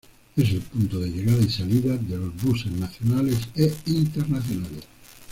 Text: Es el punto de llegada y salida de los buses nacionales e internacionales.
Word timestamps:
Es 0.35 0.49
el 0.49 0.61
punto 0.61 0.97
de 0.99 1.11
llegada 1.11 1.43
y 1.43 1.49
salida 1.51 1.95
de 1.95 2.17
los 2.17 2.35
buses 2.41 2.71
nacionales 2.71 3.37
e 3.55 3.71
internacionales. 3.85 4.83